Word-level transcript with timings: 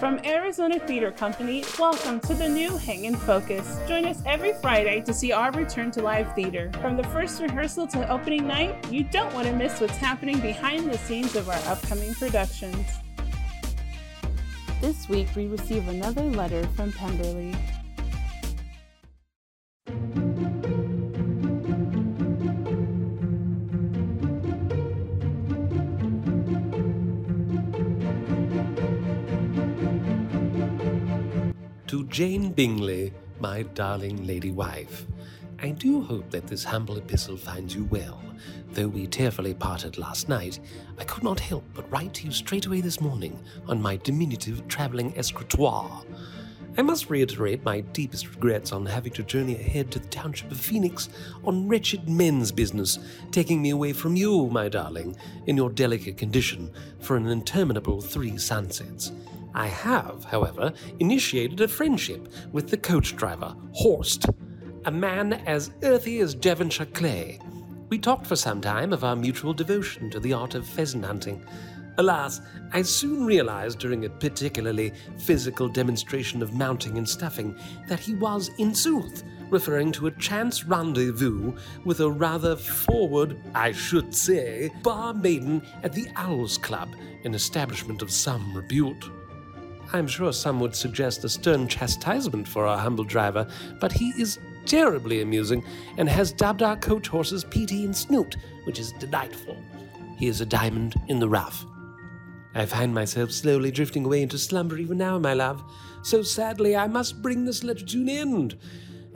From 0.00 0.18
Arizona 0.24 0.78
Theater 0.78 1.12
Company, 1.12 1.62
welcome 1.78 2.20
to 2.20 2.32
the 2.32 2.48
new 2.48 2.74
Hang 2.78 3.04
in 3.04 3.14
Focus. 3.14 3.78
Join 3.86 4.06
us 4.06 4.22
every 4.24 4.54
Friday 4.54 5.02
to 5.02 5.12
see 5.12 5.30
our 5.30 5.52
return 5.52 5.90
to 5.90 6.00
live 6.00 6.34
theater. 6.34 6.72
From 6.80 6.96
the 6.96 7.04
first 7.04 7.38
rehearsal 7.42 7.86
to 7.88 8.10
opening 8.10 8.46
night, 8.46 8.90
you 8.90 9.04
don't 9.04 9.30
want 9.34 9.46
to 9.46 9.52
miss 9.54 9.78
what's 9.78 9.98
happening 9.98 10.40
behind 10.40 10.90
the 10.90 10.96
scenes 10.96 11.36
of 11.36 11.50
our 11.50 11.70
upcoming 11.70 12.14
productions. 12.14 12.88
This 14.80 15.06
week, 15.06 15.28
we 15.36 15.48
receive 15.48 15.86
another 15.86 16.22
letter 16.22 16.66
from 16.68 16.92
Pemberley. 16.92 17.54
To 31.90 32.04
Jane 32.04 32.52
Bingley, 32.52 33.12
my 33.40 33.62
darling 33.62 34.24
lady 34.24 34.52
wife, 34.52 35.08
I 35.60 35.70
do 35.70 36.00
hope 36.00 36.30
that 36.30 36.46
this 36.46 36.62
humble 36.62 36.98
epistle 36.98 37.36
finds 37.36 37.74
you 37.74 37.82
well. 37.86 38.22
Though 38.74 38.86
we 38.86 39.08
tearfully 39.08 39.54
parted 39.54 39.98
last 39.98 40.28
night, 40.28 40.60
I 41.00 41.02
could 41.02 41.24
not 41.24 41.40
help 41.40 41.64
but 41.74 41.90
write 41.90 42.14
to 42.14 42.26
you 42.26 42.30
straight 42.30 42.66
away 42.66 42.80
this 42.80 43.00
morning 43.00 43.36
on 43.66 43.82
my 43.82 43.96
diminutive 43.96 44.68
travelling 44.68 45.18
escritoire. 45.18 46.04
I 46.78 46.82
must 46.82 47.10
reiterate 47.10 47.64
my 47.64 47.80
deepest 47.80 48.36
regrets 48.36 48.70
on 48.70 48.86
having 48.86 49.12
to 49.14 49.24
journey 49.24 49.56
ahead 49.56 49.90
to 49.90 49.98
the 49.98 50.06
township 50.06 50.52
of 50.52 50.60
Phoenix 50.60 51.08
on 51.42 51.66
wretched 51.66 52.08
men's 52.08 52.52
business, 52.52 53.00
taking 53.32 53.60
me 53.60 53.70
away 53.70 53.94
from 53.94 54.14
you, 54.14 54.48
my 54.50 54.68
darling, 54.68 55.16
in 55.48 55.56
your 55.56 55.70
delicate 55.70 56.16
condition, 56.16 56.70
for 57.00 57.16
an 57.16 57.26
interminable 57.26 58.00
three 58.00 58.38
sunsets. 58.38 59.10
I 59.54 59.66
have, 59.66 60.24
however, 60.24 60.72
initiated 60.98 61.60
a 61.60 61.68
friendship 61.68 62.28
with 62.52 62.68
the 62.68 62.76
coach 62.76 63.16
driver, 63.16 63.54
Horst, 63.72 64.26
a 64.84 64.90
man 64.90 65.34
as 65.46 65.70
earthy 65.82 66.20
as 66.20 66.34
Devonshire 66.34 66.86
clay. 66.86 67.38
We 67.88 67.98
talked 67.98 68.26
for 68.26 68.36
some 68.36 68.60
time 68.60 68.92
of 68.92 69.04
our 69.04 69.16
mutual 69.16 69.52
devotion 69.52 70.10
to 70.10 70.20
the 70.20 70.32
art 70.32 70.54
of 70.54 70.66
pheasant 70.66 71.04
hunting. 71.04 71.44
Alas, 71.98 72.40
I 72.72 72.82
soon 72.82 73.26
realized 73.26 73.80
during 73.80 74.04
a 74.04 74.10
particularly 74.10 74.92
physical 75.18 75.68
demonstration 75.68 76.40
of 76.40 76.54
mounting 76.54 76.96
and 76.96 77.08
stuffing 77.08 77.56
that 77.88 78.00
he 78.00 78.14
was, 78.14 78.50
in 78.58 78.74
sooth, 78.74 79.24
referring 79.50 79.92
to 79.92 80.06
a 80.06 80.12
chance 80.12 80.64
rendezvous 80.64 81.52
with 81.84 82.00
a 82.00 82.10
rather 82.10 82.56
forward, 82.56 83.38
I 83.54 83.72
should 83.72 84.14
say, 84.14 84.70
bar 84.82 85.12
maiden 85.12 85.62
at 85.82 85.92
the 85.92 86.08
Owls 86.16 86.56
Club, 86.56 86.88
an 87.24 87.34
establishment 87.34 88.00
of 88.02 88.10
some 88.10 88.56
repute. 88.56 89.10
I'm 89.92 90.06
sure 90.06 90.32
some 90.32 90.60
would 90.60 90.76
suggest 90.76 91.24
a 91.24 91.28
stern 91.28 91.66
chastisement 91.66 92.46
for 92.46 92.66
our 92.66 92.78
humble 92.78 93.04
driver, 93.04 93.46
but 93.80 93.90
he 93.90 94.10
is 94.10 94.38
terribly 94.64 95.20
amusing 95.20 95.64
and 95.96 96.08
has 96.08 96.32
dubbed 96.32 96.62
our 96.62 96.76
coach 96.76 97.08
horses 97.08 97.44
Petey 97.44 97.84
and 97.84 97.96
Snoot, 97.96 98.36
which 98.64 98.78
is 98.78 98.92
delightful. 98.92 99.56
He 100.16 100.28
is 100.28 100.40
a 100.40 100.46
diamond 100.46 100.94
in 101.08 101.18
the 101.18 101.28
rough. 101.28 101.64
I 102.54 102.66
find 102.66 102.94
myself 102.94 103.32
slowly 103.32 103.70
drifting 103.70 104.04
away 104.04 104.22
into 104.22 104.38
slumber 104.38 104.76
even 104.78 104.98
now, 104.98 105.18
my 105.18 105.34
love. 105.34 105.62
So 106.02 106.22
sadly, 106.22 106.76
I 106.76 106.86
must 106.86 107.22
bring 107.22 107.44
this 107.44 107.64
letter 107.64 107.84
to 107.84 108.00
an 108.00 108.08
end. 108.08 108.58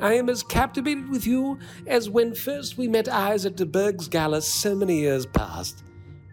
I 0.00 0.14
am 0.14 0.28
as 0.28 0.42
captivated 0.42 1.08
with 1.08 1.26
you 1.26 1.58
as 1.86 2.10
when 2.10 2.34
first 2.34 2.76
we 2.76 2.88
met 2.88 3.08
eyes 3.08 3.46
at 3.46 3.56
de 3.56 3.66
Bourgh's 3.66 4.08
Gala 4.08 4.42
so 4.42 4.74
many 4.74 5.00
years 5.00 5.24
past. 5.24 5.84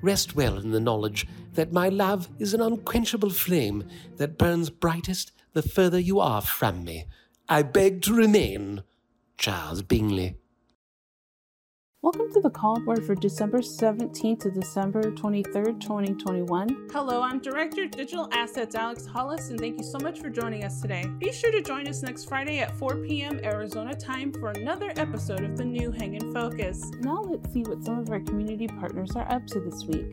Rest 0.02 0.36
well 0.36 0.58
in 0.58 0.72
the 0.72 0.80
knowledge 0.80 1.28
that 1.54 1.72
my 1.72 1.90
love 1.90 2.28
is 2.40 2.54
an 2.54 2.62
unquenchable 2.62 3.30
flame 3.30 3.84
that 4.18 4.38
burns 4.38 4.70
brightest 4.70 5.32
the 5.54 5.62
further 5.62 6.00
you 6.00 6.20
are 6.20 6.42
from 6.42 6.84
me. 6.84 7.06
I 7.48 7.64
beg 7.64 8.02
to 8.04 8.14
remain. 8.14 8.84
Charles 9.38 9.82
Bingley. 9.82 10.38
Welcome 12.04 12.34
to 12.34 12.42
the 12.42 12.50
call 12.50 12.80
board 12.80 13.06
for 13.06 13.14
December 13.14 13.60
17th 13.60 14.40
to 14.40 14.50
December 14.50 15.04
23rd, 15.12 15.80
2021. 15.80 16.88
Hello, 16.92 17.22
I'm 17.22 17.40
Director 17.40 17.84
of 17.84 17.92
Digital 17.92 18.28
Assets 18.32 18.74
Alex 18.74 19.06
Hollis, 19.06 19.52
and 19.52 19.60
thank 19.60 19.78
you 19.78 19.84
so 19.84 20.00
much 20.00 20.20
for 20.20 20.32
joining 20.32 20.64
us 20.64 20.82
today. 20.82 21.06
Be 21.20 21.32
sure 21.32 21.52
to 21.52 21.62
join 21.62 21.88
us 21.88 22.02
next 22.02 22.26
Friday 22.26 22.58
at 22.58 22.76
4 22.80 22.96
p.m. 22.96 23.40
Arizona 23.44 23.94
time 23.94 24.34
for 24.34 24.50
another 24.50 24.92
episode 24.96 25.44
of 25.44 25.56
the 25.56 25.64
new 25.64 25.92
Hang 25.92 26.16
in 26.16 26.34
Focus. 26.34 26.90
Now 27.02 27.22
let's 27.22 27.54
see 27.54 27.62
what 27.62 27.84
some 27.84 28.00
of 28.00 28.10
our 28.10 28.22
community 28.22 28.68
partners 28.68 29.12
are 29.16 29.32
up 29.32 29.46
to 29.46 29.60
this 29.60 29.86
week. 29.86 30.12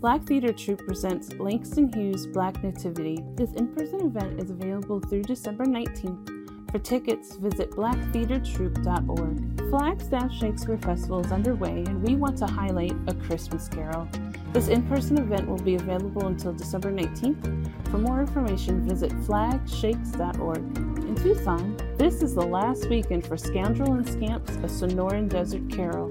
Black 0.00 0.24
Theater 0.24 0.52
Troupe 0.52 0.84
presents 0.86 1.32
Langston 1.38 1.90
Hughes 1.94 2.26
Black 2.26 2.62
Nativity. 2.62 3.24
This 3.36 3.54
in 3.54 3.68
person 3.68 4.02
event 4.02 4.38
is 4.38 4.50
available 4.50 5.00
through 5.00 5.22
December 5.22 5.64
19th. 5.64 6.41
For 6.72 6.78
tickets, 6.78 7.36
visit 7.36 7.70
blacktheatertroupe.org. 7.72 9.68
Flagstaff 9.68 10.32
Shakespeare 10.32 10.78
Festival 10.78 11.20
is 11.20 11.30
underway, 11.30 11.84
and 11.86 12.02
we 12.02 12.16
want 12.16 12.38
to 12.38 12.46
highlight 12.46 12.94
A 13.08 13.14
Christmas 13.14 13.68
Carol. 13.68 14.08
This 14.54 14.68
in 14.68 14.82
person 14.84 15.18
event 15.18 15.46
will 15.46 15.58
be 15.58 15.74
available 15.74 16.28
until 16.28 16.54
December 16.54 16.90
19th. 16.90 17.70
For 17.90 17.98
more 17.98 18.20
information, 18.20 18.88
visit 18.88 19.12
flagshakes.org. 19.26 20.78
In 20.78 21.14
Tucson, 21.16 21.76
this 21.98 22.22
is 22.22 22.34
the 22.34 22.40
last 22.40 22.88
weekend 22.88 23.26
for 23.26 23.36
Scoundrel 23.36 23.92
and 23.92 24.08
Scamps, 24.08 24.52
a 24.52 24.66
Sonoran 24.86 25.28
Desert 25.28 25.68
Carol. 25.68 26.10